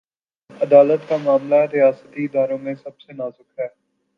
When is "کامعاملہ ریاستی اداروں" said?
1.09-2.57